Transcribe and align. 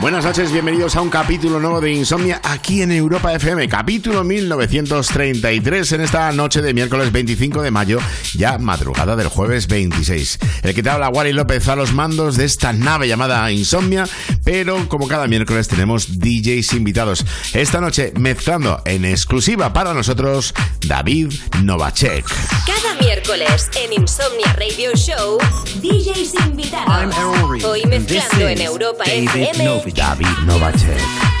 Buenas 0.00 0.24
noches, 0.24 0.52
bienvenidos 0.52 0.96
a 0.96 1.00
un 1.00 1.08
capítulo 1.08 1.60
nuevo 1.60 1.80
de 1.80 1.92
Insomnia 1.92 2.40
aquí 2.42 2.82
en 2.82 2.92
Europa 2.92 3.32
FM, 3.32 3.68
capítulo 3.68 4.22
1933 4.24 5.92
en 5.92 6.00
esta 6.02 6.30
noche 6.32 6.60
de 6.60 6.74
miércoles 6.74 7.10
25 7.10 7.62
de 7.62 7.70
mayo, 7.70 7.98
ya 8.34 8.58
madrugada 8.58 9.16
del 9.16 9.28
jueves 9.28 9.66
26. 9.66 10.38
El 10.62 10.74
que 10.74 10.82
te 10.82 10.90
habla 10.90 11.08
Wally 11.08 11.32
López 11.32 11.68
a 11.68 11.76
los 11.76 11.92
mandos 11.92 12.36
de 12.36 12.44
esta 12.44 12.72
nave 12.72 13.08
llamada 13.08 13.50
Insomnia, 13.50 14.06
pero 14.44 14.88
como 14.88 15.08
cada 15.08 15.26
miércoles 15.26 15.68
tenemos 15.68 16.18
DJs 16.18 16.74
invitados. 16.74 17.24
Esta 17.54 17.80
noche 17.80 18.12
mezclando 18.18 18.82
en 18.84 19.04
exclusiva 19.04 19.72
para 19.72 19.94
nosotros 19.94 20.54
David 20.86 21.32
Novacek. 21.62 22.26
Cada 22.66 23.00
miércoles 23.00 23.70
en 23.82 23.92
Insomnia 24.02 24.52
Radio 24.54 24.94
Show, 24.96 25.38
DJs 25.80 26.34
invitados. 26.46 27.14
Hoy 27.64 27.82
and 27.84 27.92
mezclando 27.92 28.48
en 28.48 28.60
Europa 28.60 29.04
David 29.06 29.28
FM. 29.28 29.83
Novich. 29.84 29.94
David 29.94 30.46
Novacek. 30.46 31.33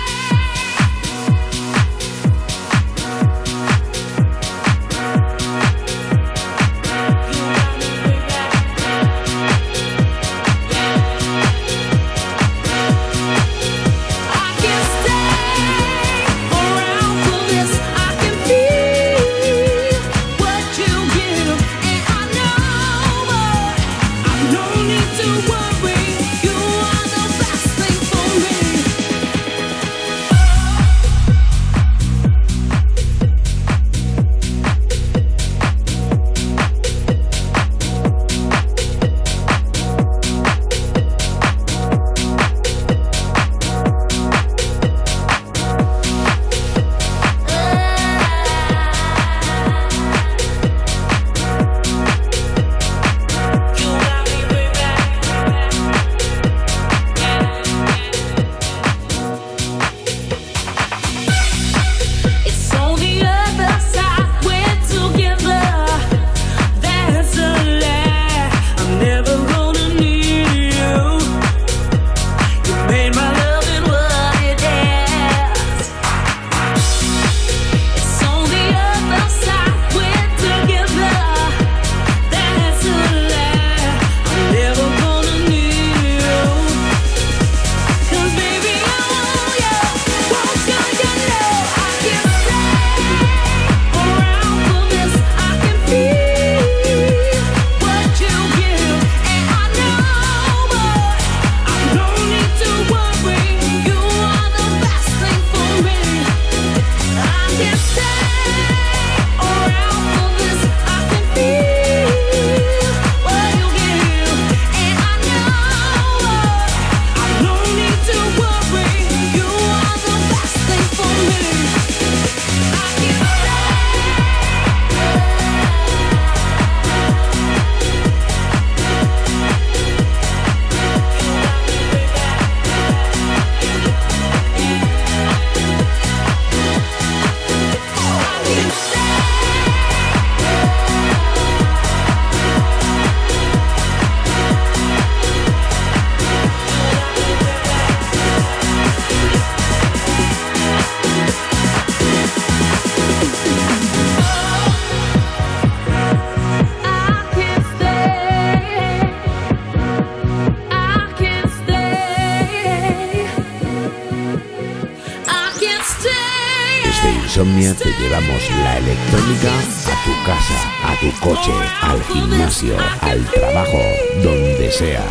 Coche, 171.24 171.52
al 171.80 172.02
gimnasio, 172.04 172.76
al 173.00 173.24
trabajo, 173.30 173.78
donde 174.22 174.70
sea. 174.70 175.02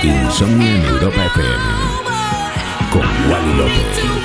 Insomnia 0.00 0.76
en 0.76 0.84
Europa 0.84 1.24
FM 1.26 2.08
con 2.92 3.02
Wally 3.28 3.54
López. 3.54 4.17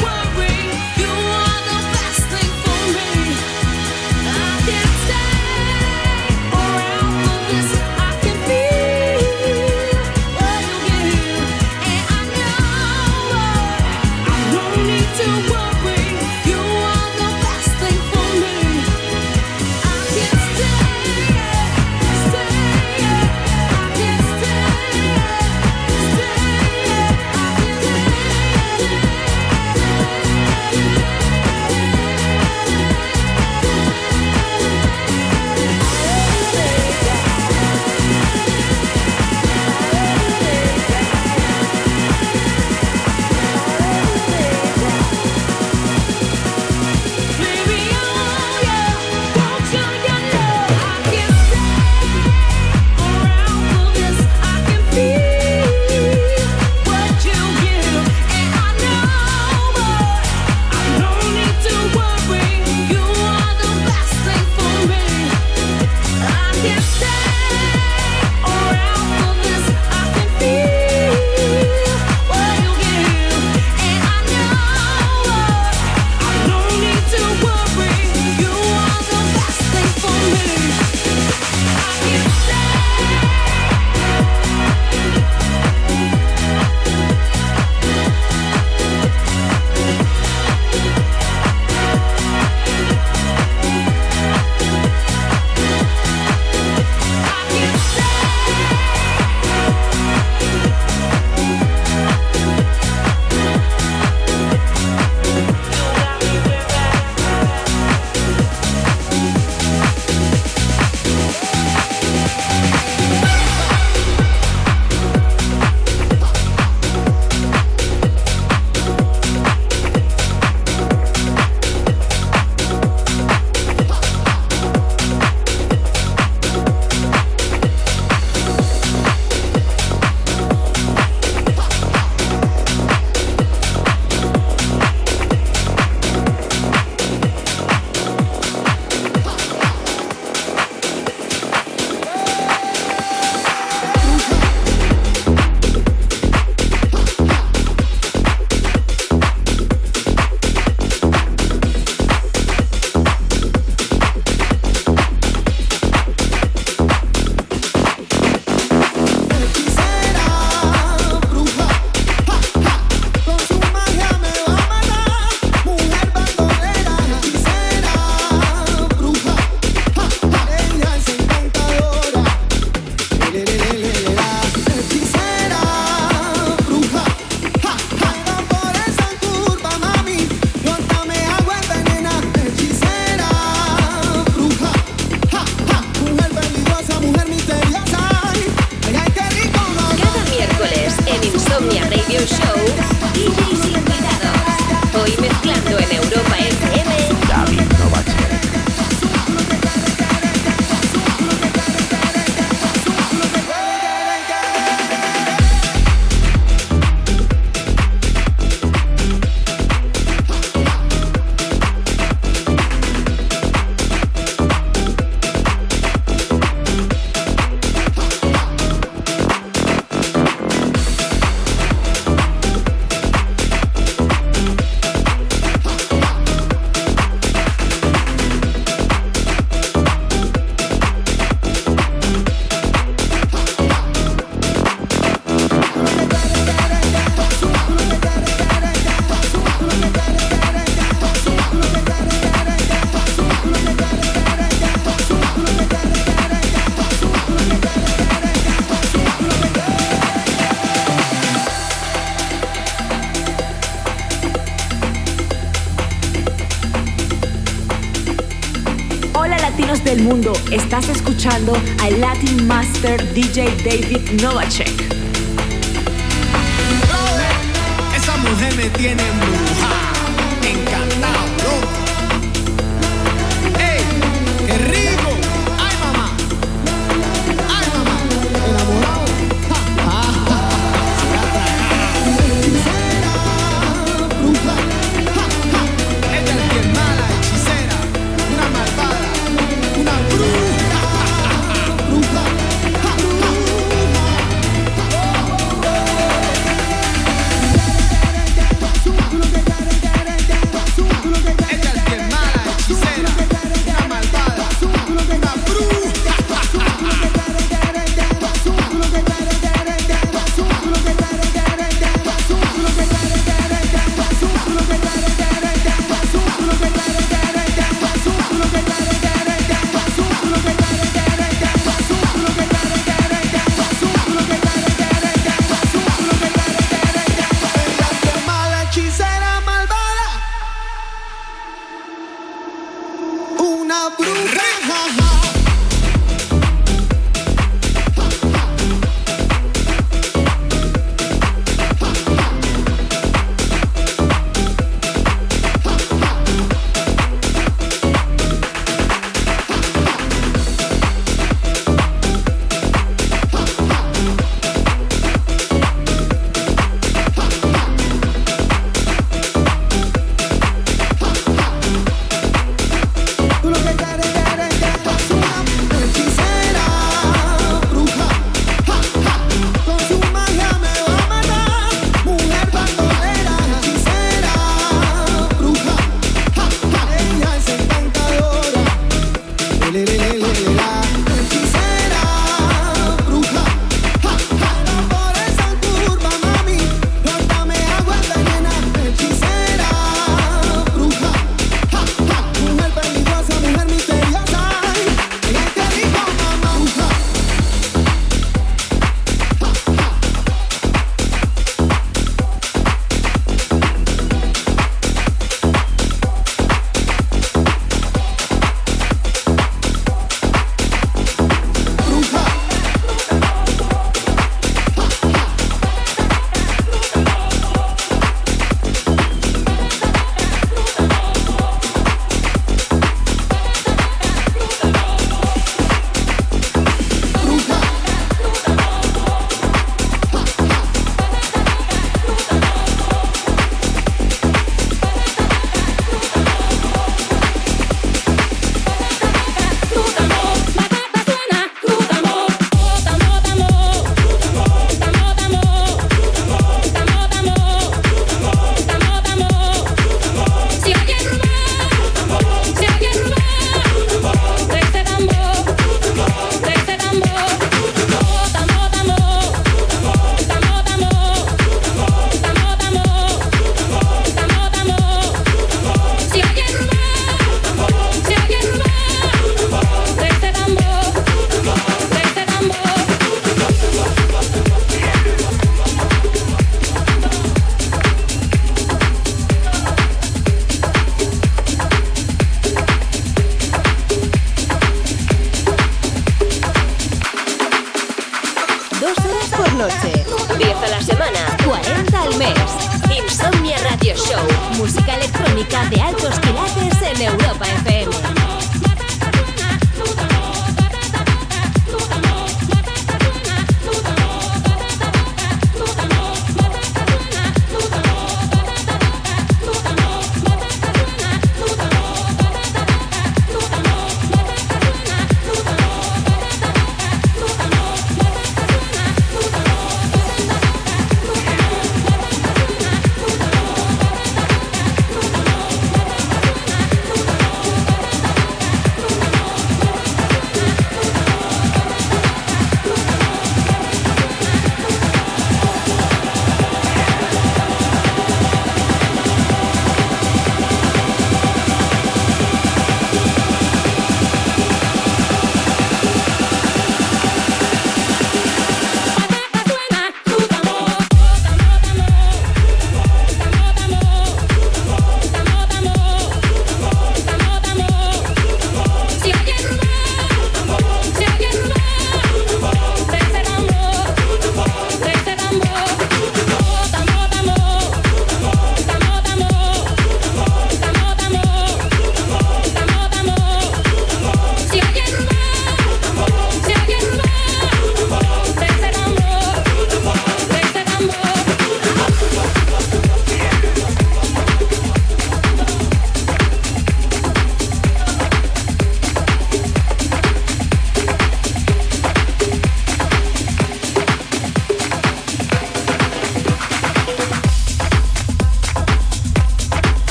Master 262.84 262.98
DJ 263.14 263.48
David 263.64 264.20
Novacek. 264.20 264.73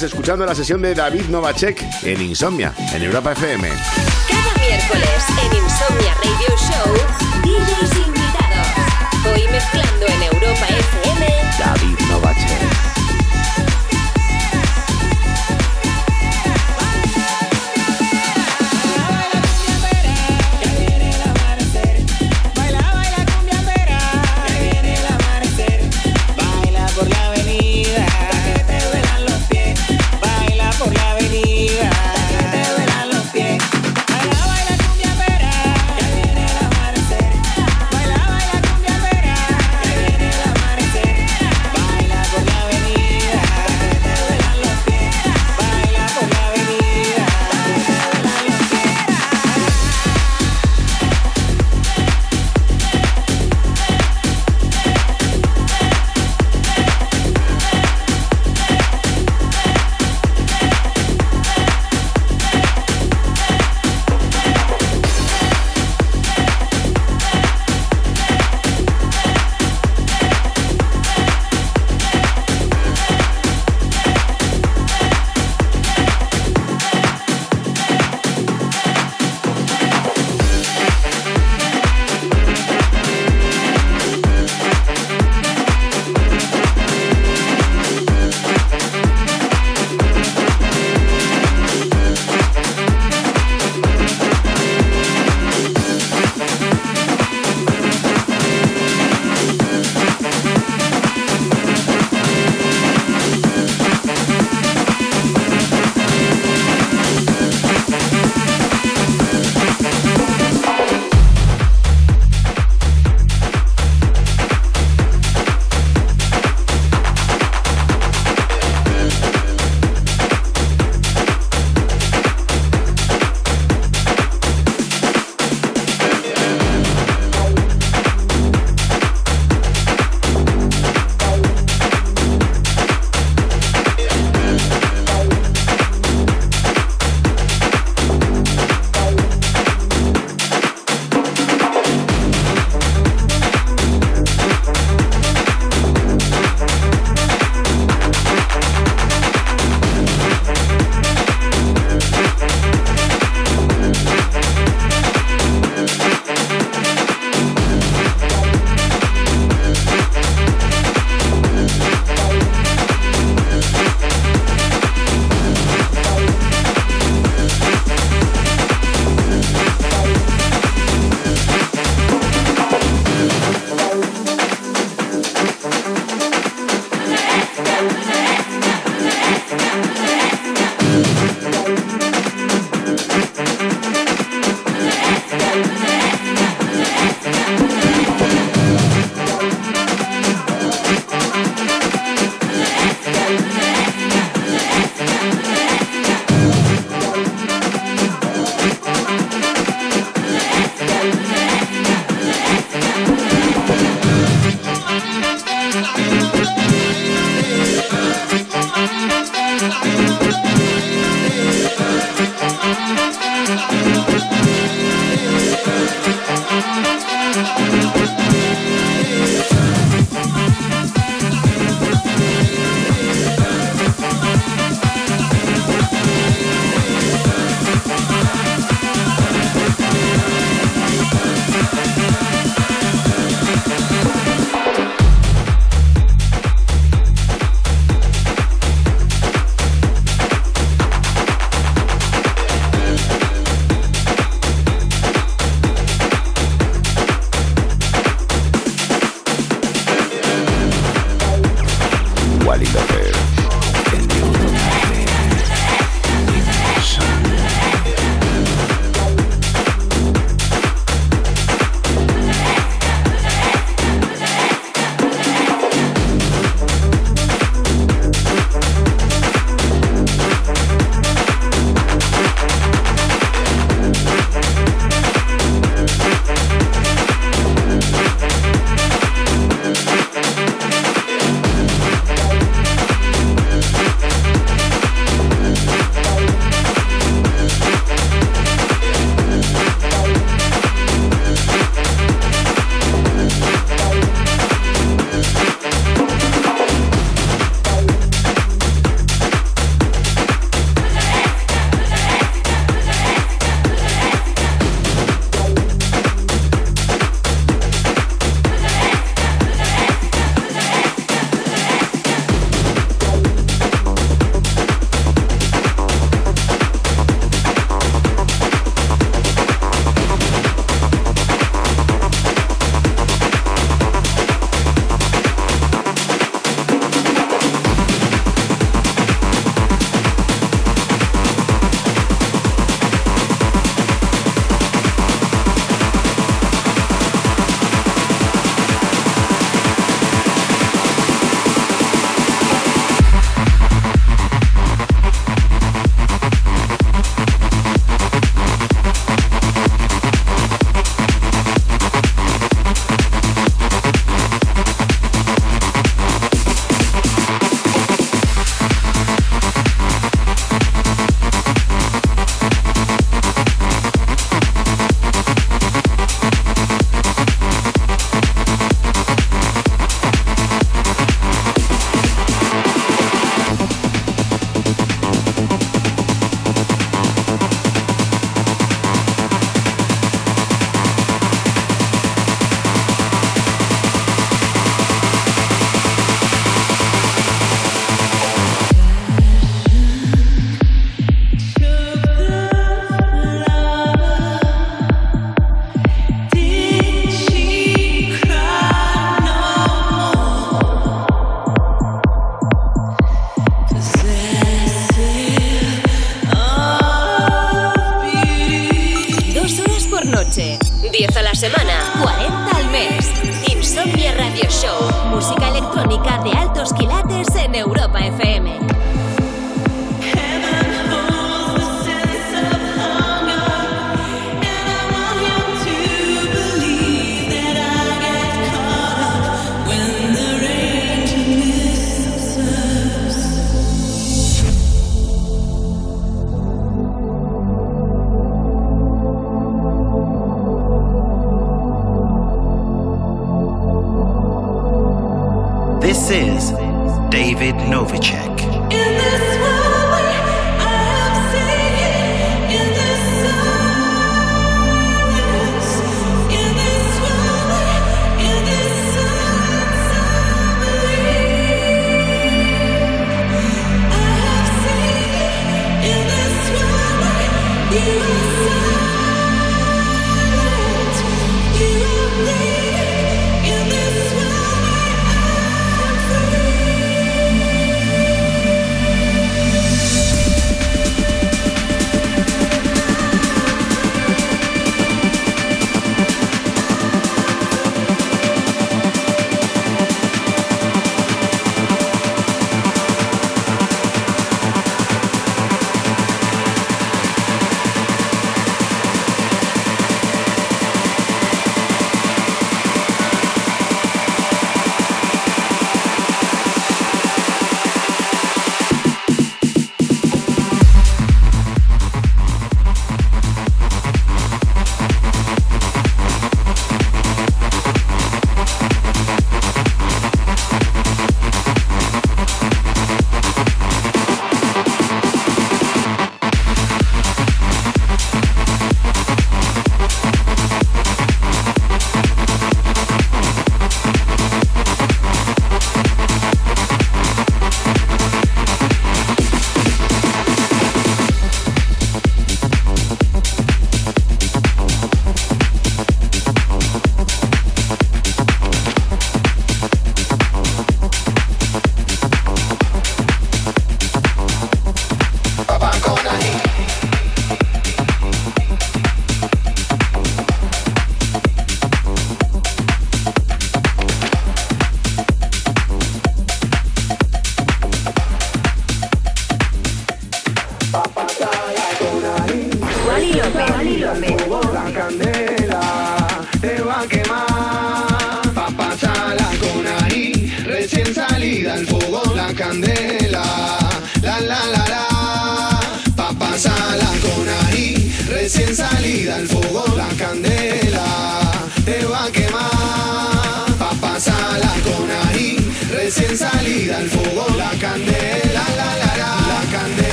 estás 0.00 0.12
escuchando 0.12 0.46
la 0.46 0.54
sesión 0.54 0.80
de 0.80 0.94
David 0.94 1.24
Novacek 1.28 1.84
en 2.04 2.22
Insomnia, 2.22 2.72
en 2.94 3.02
Europa 3.02 3.32
FM. 3.32 3.68
Cada 3.68 4.54
miércoles 4.66 5.24
en 5.28 5.62
Insomnia 5.62 6.14
Radio 6.14 6.56
Show, 6.56 6.94
DJs 7.42 8.06
invitados. 8.06 8.68
Hoy 9.26 9.46
mezclando 9.52 10.06
en 10.06 10.22
Europa 10.22 10.66
FM, 10.68 11.26
David 11.58 11.98
Novacek. 12.08 12.89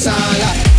sala 0.00 0.69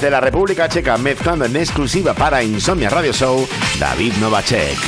Desde 0.00 0.12
la 0.12 0.20
República 0.20 0.66
Checa, 0.66 0.96
mezclando 0.96 1.44
en 1.44 1.54
exclusiva 1.56 2.14
para 2.14 2.42
Insomnia 2.42 2.88
Radio 2.88 3.12
Show, 3.12 3.46
David 3.78 4.14
Novacek. 4.14 4.78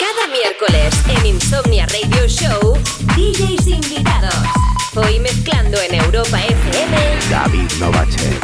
Cada 0.00 0.26
miércoles 0.32 0.94
en 1.06 1.26
Insomnia 1.26 1.84
Radio 1.84 2.26
Show, 2.26 2.72
DJs 3.14 3.66
invitados. 3.66 4.34
Hoy 4.94 5.20
mezclando 5.20 5.78
en 5.82 5.96
Europa 5.96 6.42
FM, 6.42 6.96
David 7.28 7.70
Novacek. 7.78 8.43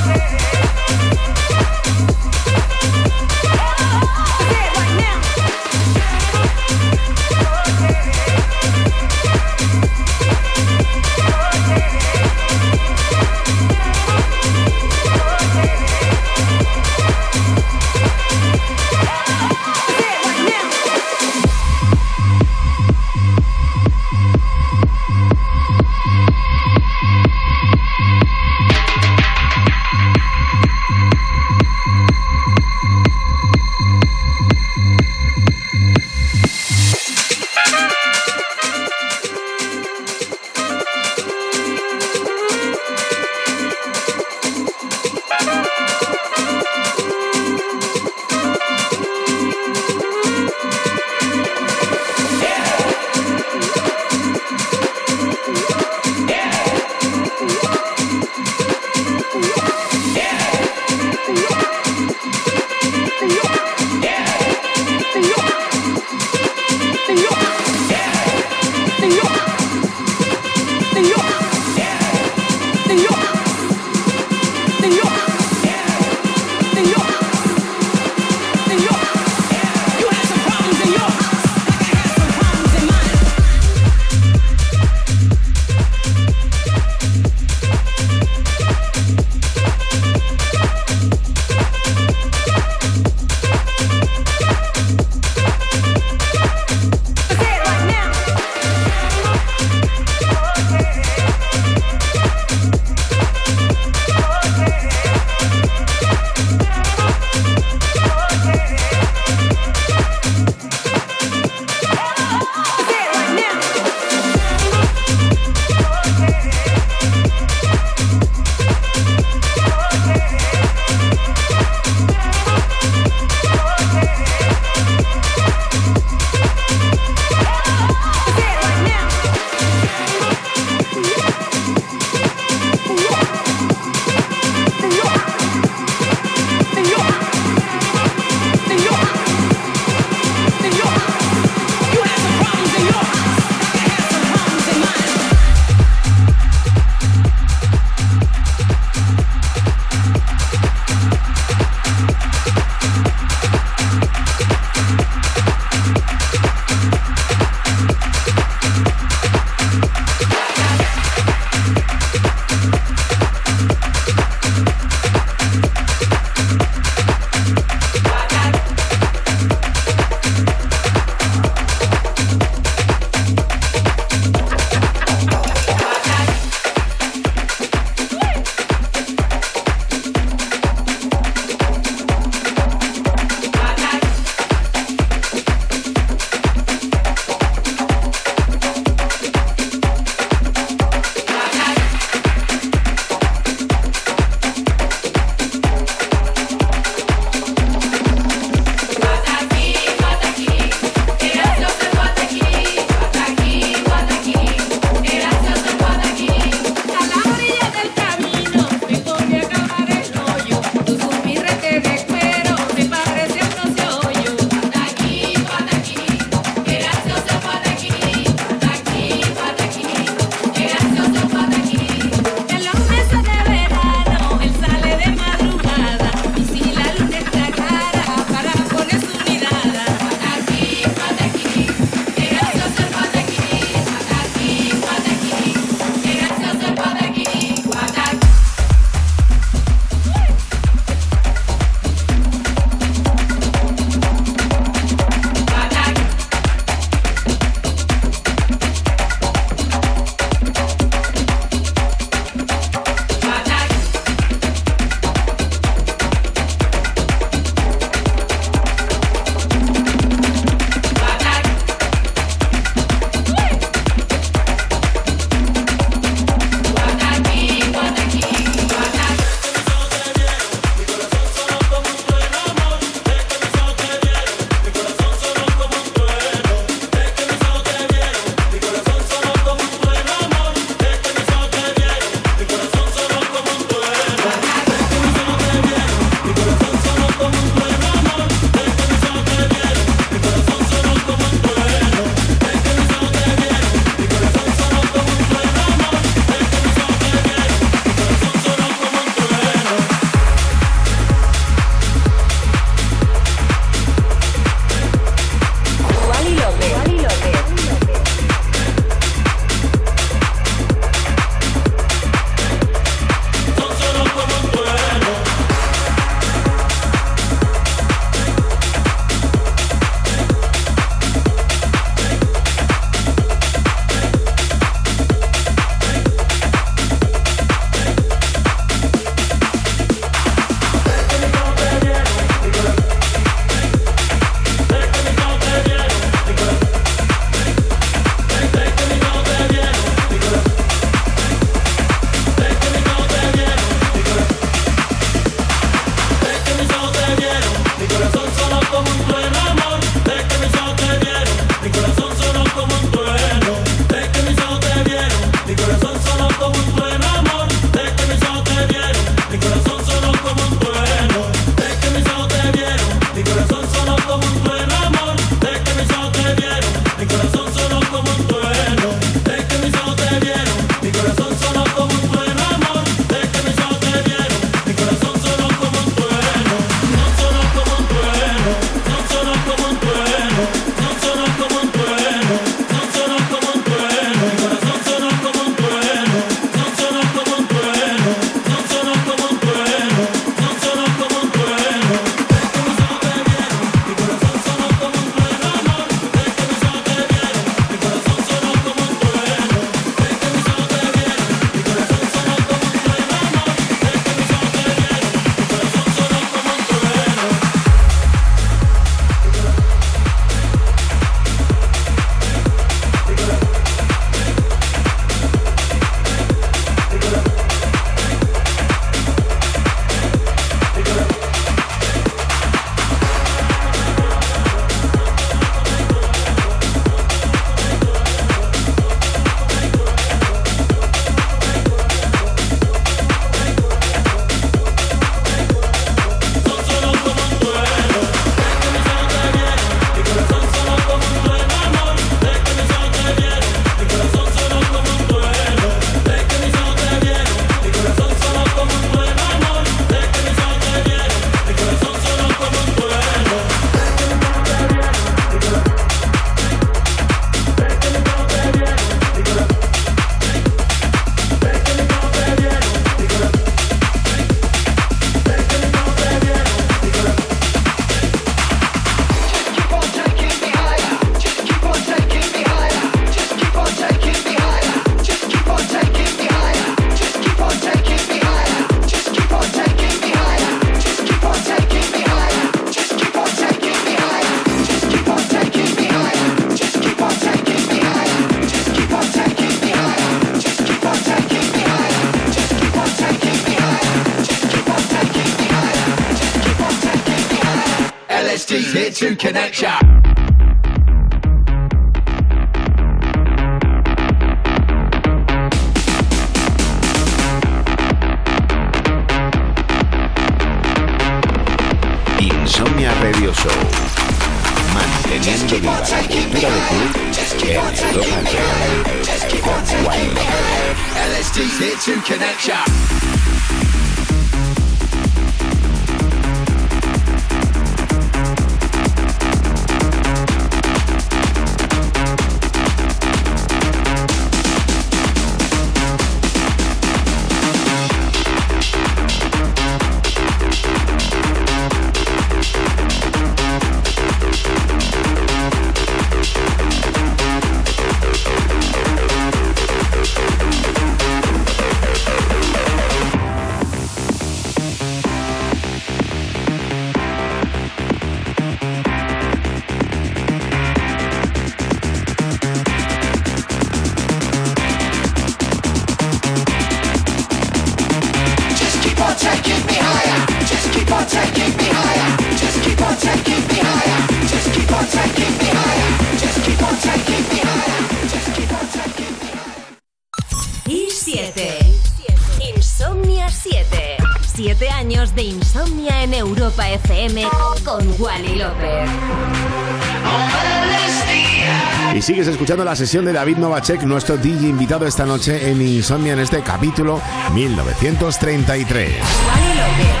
escuchando 592.51 592.69
la 592.69 592.75
sesión 592.75 593.05
de 593.05 593.13
David 593.13 593.37
Novacek, 593.37 593.83
nuestro 593.83 594.17
DJ 594.17 594.49
invitado 594.49 594.85
esta 594.85 595.05
noche 595.05 595.49
en 595.49 595.61
Insomnia 595.61 596.11
en 596.11 596.19
este 596.19 596.41
capítulo 596.41 596.99
1933. 597.33 600.00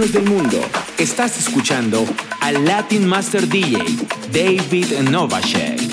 Del 0.00 0.24
mundo. 0.24 0.58
Estás 0.96 1.38
escuchando 1.38 2.06
al 2.40 2.64
Latin 2.64 3.06
Master 3.06 3.46
DJ, 3.46 3.76
David 4.32 5.00
Novacek. 5.10 5.91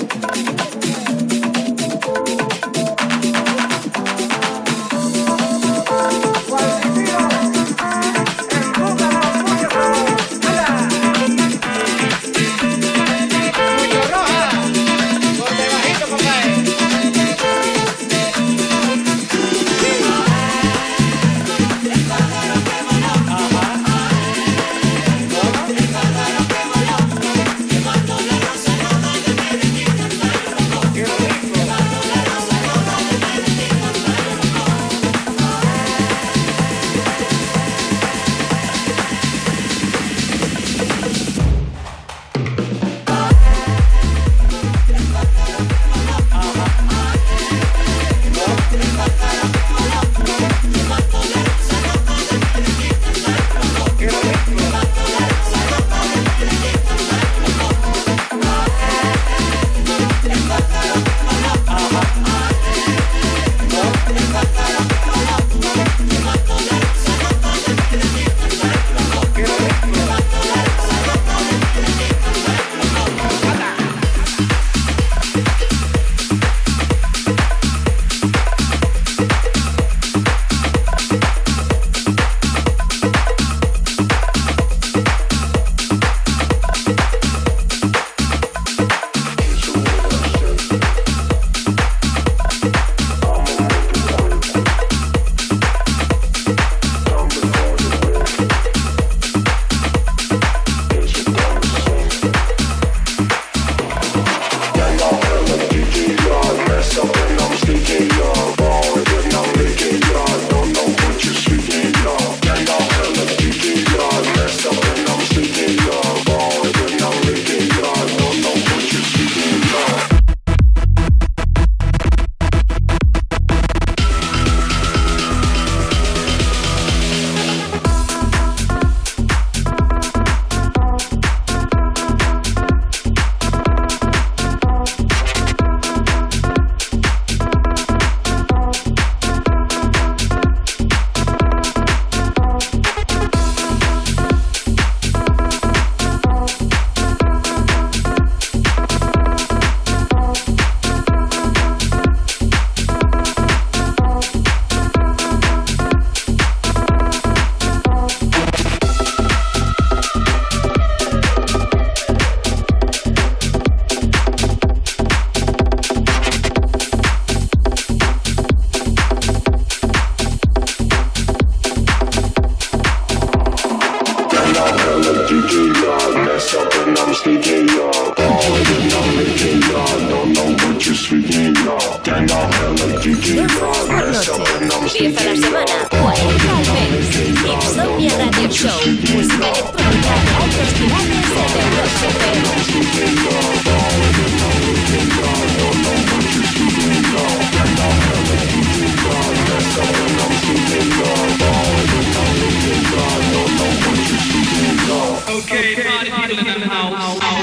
Okay, 205.30 205.76
party 205.84 206.10
people 206.10 206.54
in 206.54 206.60
the 206.60 206.66
house. 206.66 207.39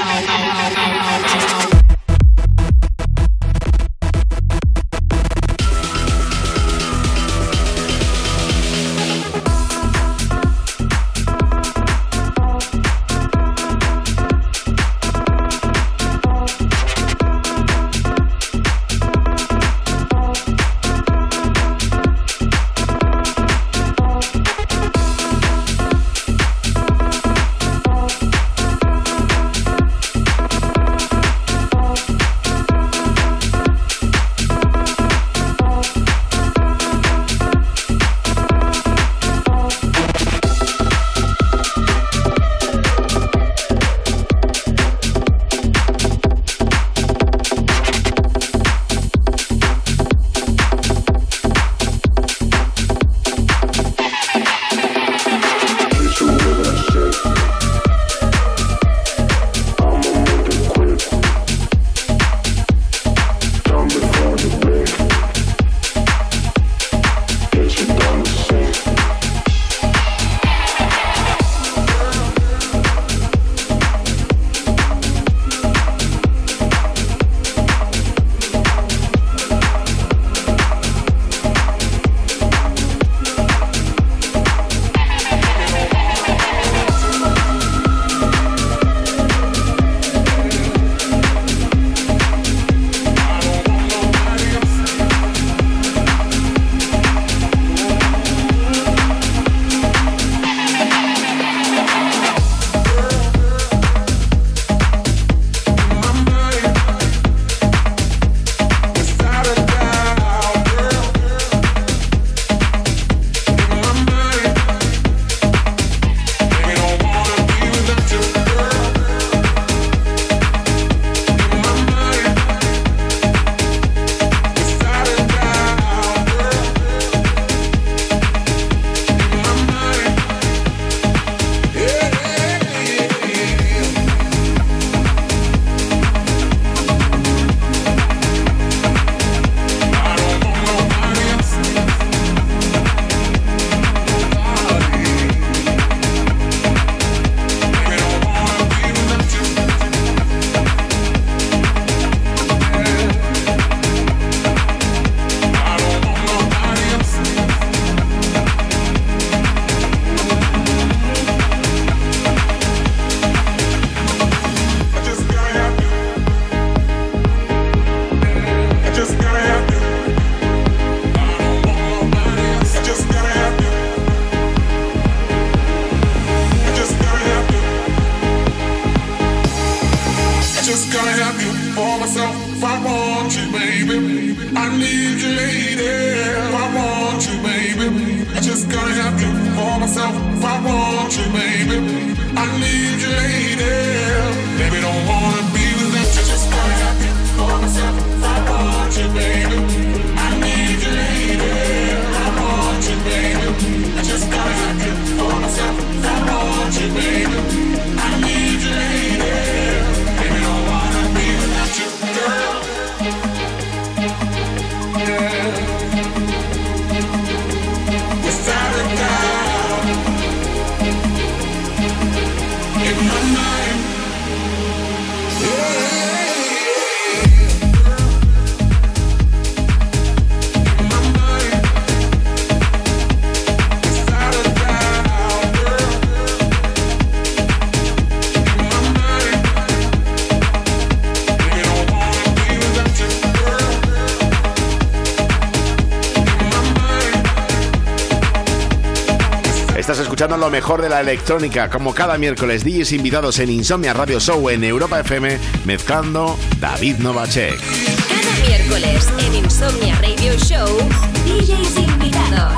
Lo 250.48 250.52
mejor 250.52 250.80
de 250.80 250.88
la 250.88 251.02
electrónica, 251.02 251.68
como 251.68 251.92
cada 251.92 252.16
miércoles, 252.16 252.64
DJs 252.64 252.92
invitados 252.92 253.38
en 253.38 253.50
Insomnia 253.50 253.92
Radio 253.92 254.18
Show 254.18 254.48
en 254.48 254.64
Europa 254.64 254.98
FM, 255.00 255.38
mezclando 255.66 256.38
David 256.58 256.96
Novacek. 257.00 257.60
Cada 258.08 258.48
miércoles 258.48 259.10
en 259.26 259.44
Insomnia 259.44 259.94
Radio 259.96 260.32
Show, 260.38 260.78
DJs 261.26 261.76
invitados. 261.76 262.54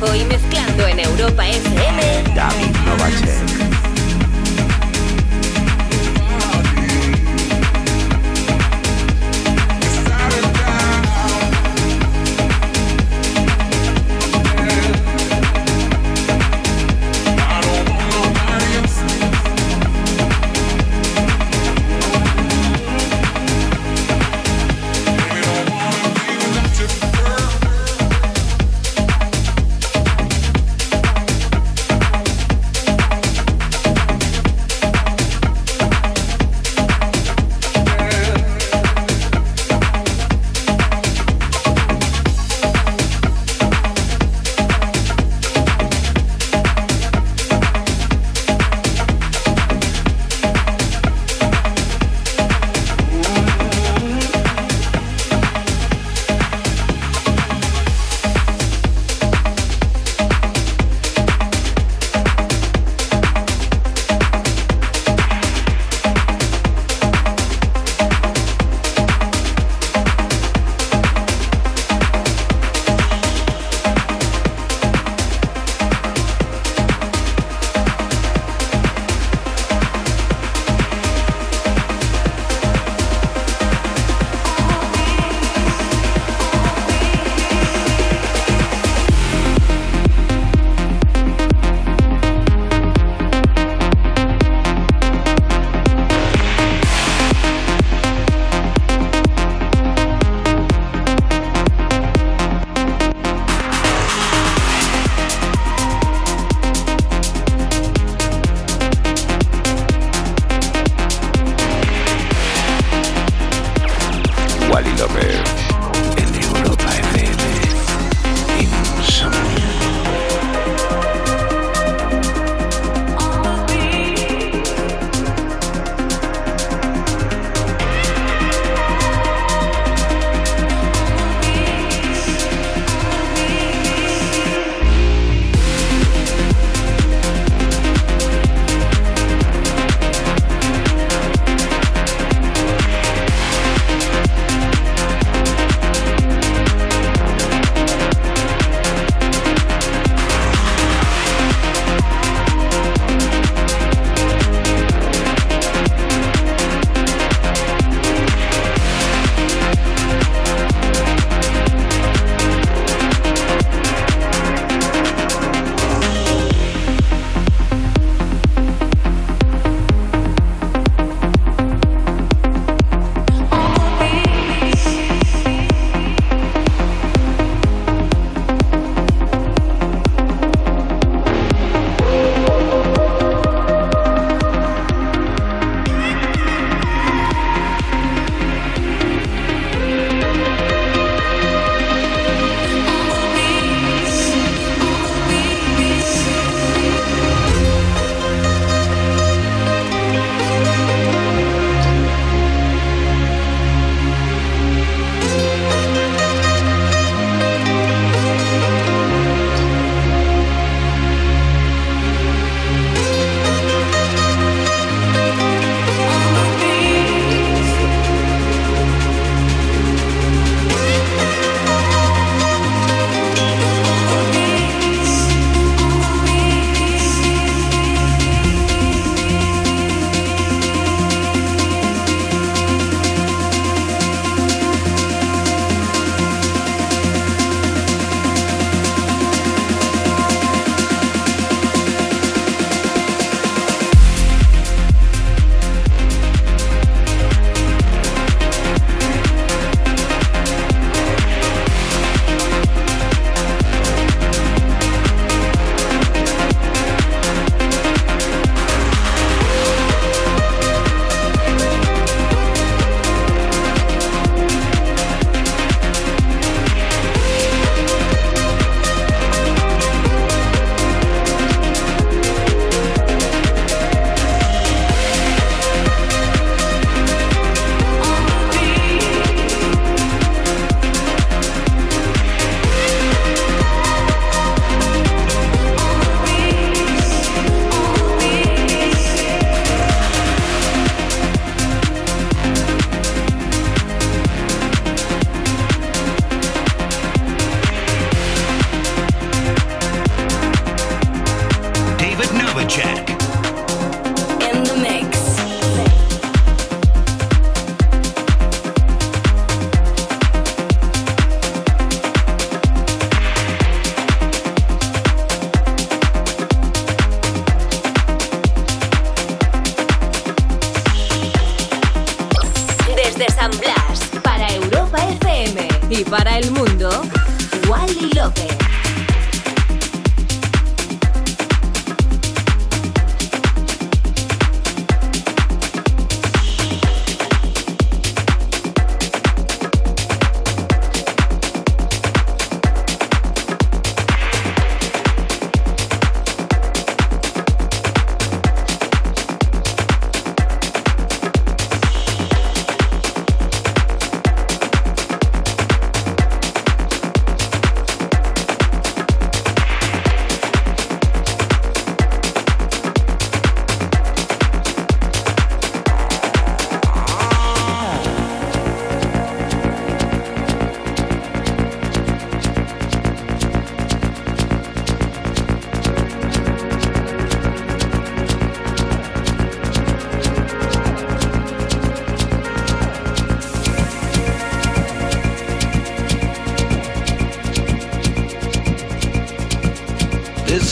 Hoy 0.00 0.24
mezclando 0.24 0.88
en 0.88 1.00
Europa 1.00 1.46
FM, 1.46 2.34
David 2.34 2.76
Novacek. 2.86 3.83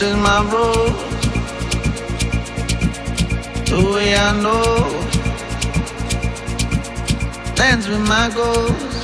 Is 0.02 0.16
my 0.16 0.42
road, 0.52 0.92
the 3.66 3.78
way 3.94 4.14
I 4.16 4.32
know. 4.42 4.66
Dance 7.54 7.86
with 7.86 8.04
my 8.08 8.28
goals, 8.34 8.94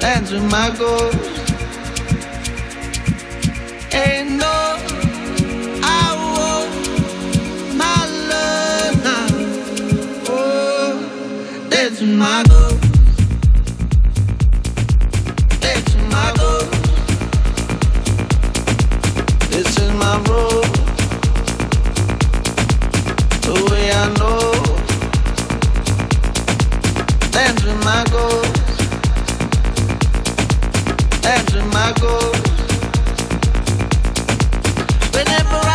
dance 0.00 0.30
with 0.30 0.50
my 0.50 0.70
goals. 0.78 1.14
Ain't 3.92 4.30
no, 4.42 4.78
my 7.82 8.04
love. 8.30 8.66
Oh, 10.28 10.96
my 12.02 12.42
goals, 12.48 12.75
magos, 27.86 28.48
dancing 31.22 31.70
magos. 31.70 32.36
Whenever 35.14 35.65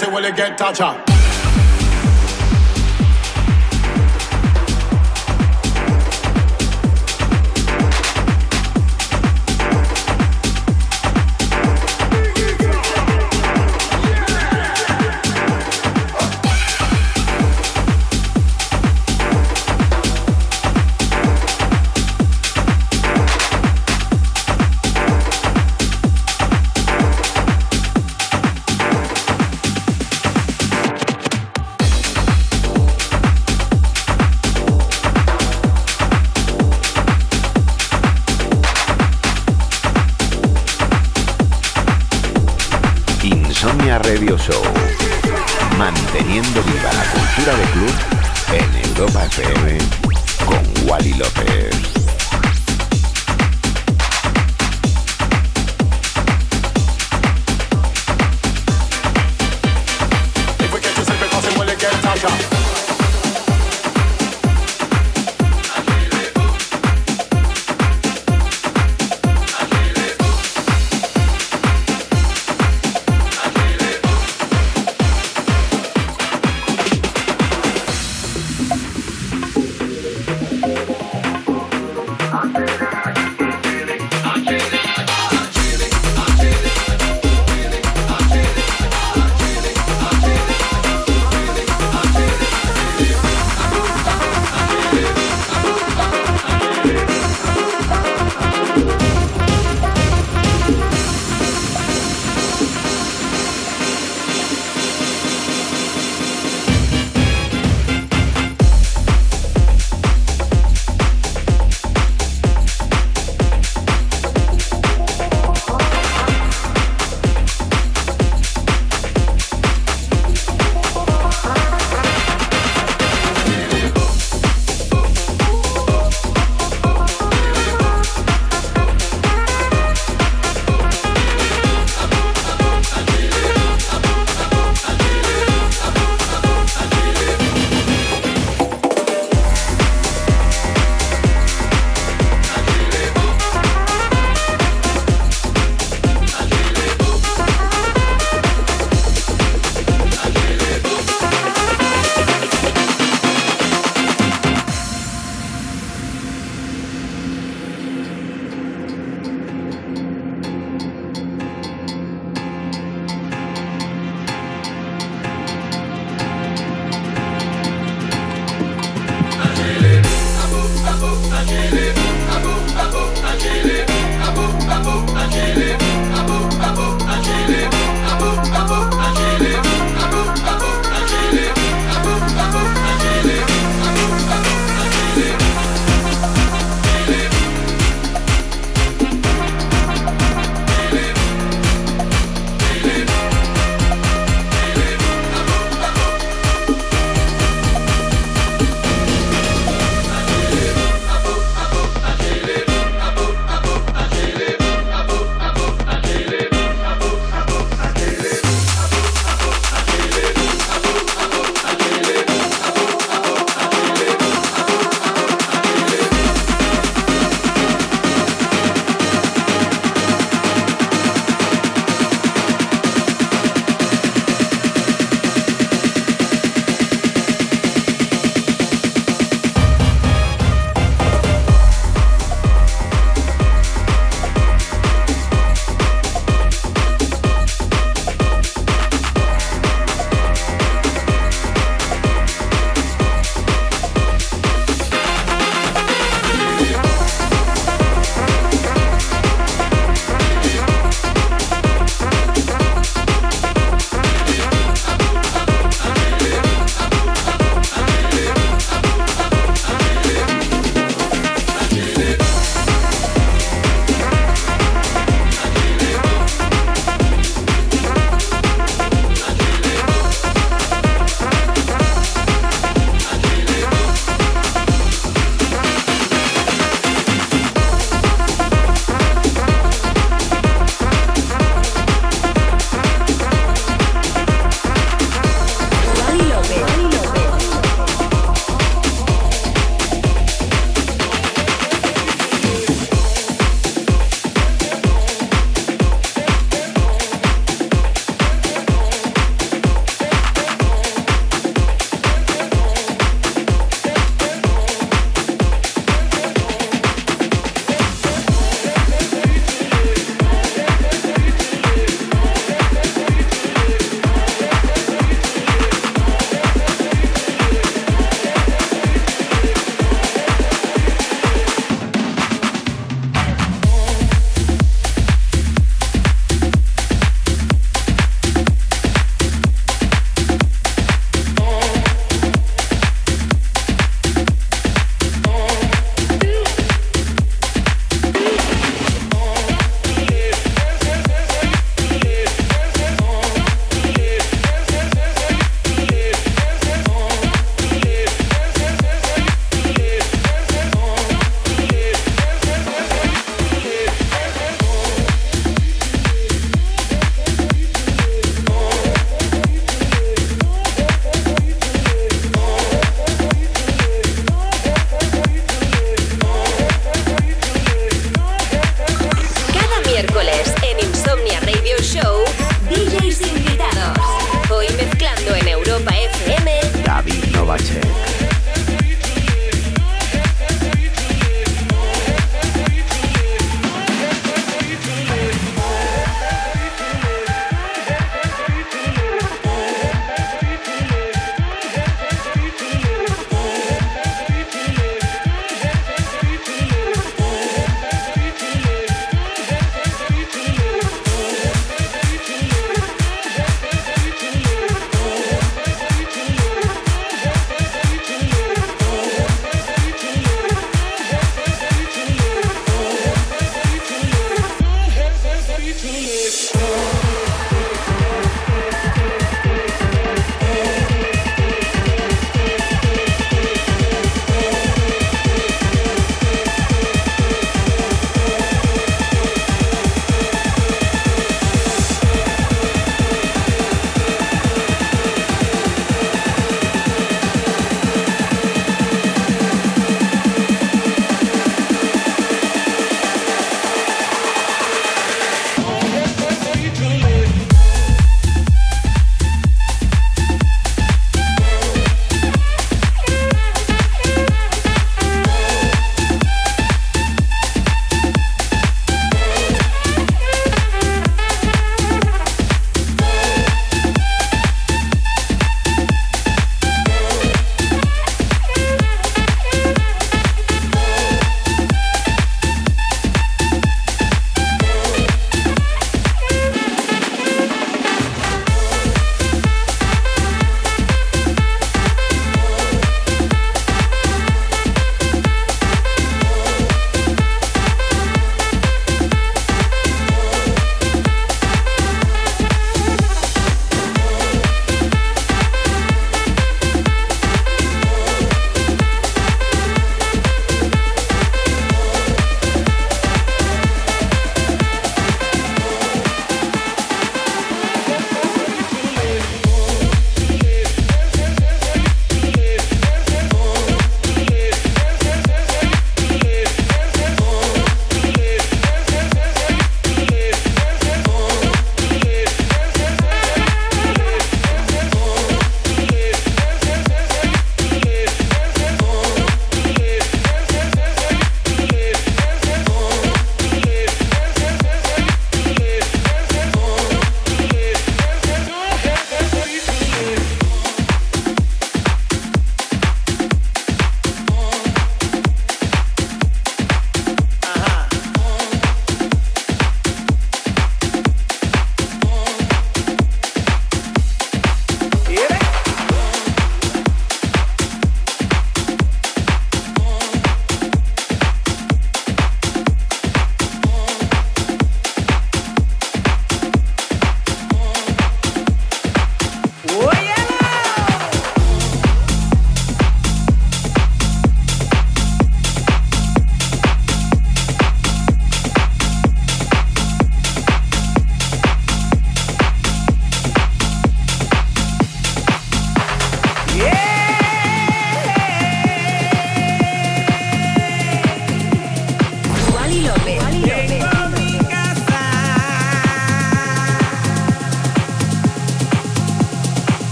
say, 0.00 0.10
well, 0.10 0.24
you 0.24 0.32
get 0.32 0.56
touch 0.56 0.80
up. 0.80 1.09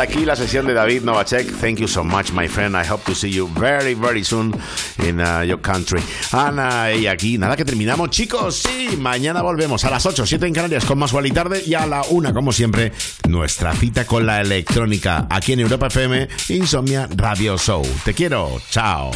Aquí 0.00 0.24
la 0.24 0.34
sesión 0.34 0.66
de 0.66 0.74
David 0.74 1.02
Novacek. 1.02 1.46
Thank 1.60 1.78
you 1.78 1.88
so 1.88 2.02
much, 2.02 2.32
my 2.32 2.48
friend. 2.48 2.76
I 2.76 2.84
hope 2.84 3.04
to 3.04 3.14
see 3.14 3.30
you 3.30 3.48
very, 3.48 3.94
very 3.94 4.24
soon 4.24 4.54
in 4.98 5.20
uh, 5.20 5.42
your 5.42 5.60
country. 5.60 6.00
Ana, 6.32 6.92
y 6.92 7.06
aquí, 7.06 7.38
nada 7.38 7.56
que 7.56 7.64
terminamos, 7.64 8.10
chicos. 8.10 8.62
Sí, 8.62 8.96
mañana 8.96 9.42
volvemos 9.42 9.84
a 9.84 9.90
las 9.90 10.04
8, 10.06 10.26
7 10.26 10.46
en 10.46 10.54
Canarias 10.54 10.84
con 10.84 10.98
más 10.98 11.12
y 11.24 11.30
tarde 11.30 11.62
y 11.66 11.74
a 11.74 11.86
la 11.86 12.02
1, 12.08 12.32
como 12.32 12.52
siempre, 12.52 12.92
nuestra 13.28 13.74
cita 13.74 14.06
con 14.06 14.26
la 14.26 14.40
electrónica 14.40 15.26
aquí 15.28 15.52
en 15.52 15.60
Europa 15.60 15.88
FM, 15.88 16.28
Insomnia 16.48 17.08
Radio 17.16 17.58
Show. 17.58 17.82
Te 18.04 18.14
quiero. 18.14 18.60
Chao. 18.70 19.10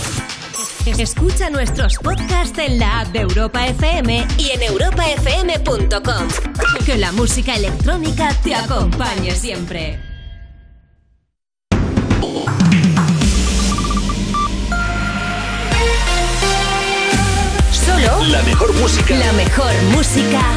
Escucha 0.86 1.48
nuestros 1.48 1.96
podcasts 1.96 2.58
en 2.58 2.78
la 2.78 3.00
app 3.00 3.08
de 3.08 3.20
Europa 3.20 3.66
FM 3.66 4.26
y 4.36 4.50
en 4.50 4.62
europafm.com. 4.62 6.28
Que 6.84 6.98
la 6.98 7.10
música 7.12 7.54
electrónica 7.54 8.34
te 8.42 8.54
acompañe 8.54 9.34
siempre. 9.34 10.03
La 18.94 19.32
mejor 19.32 19.72
música 19.92 20.40
del 20.40 20.44
2000 20.44 20.44
hasta 20.44 20.53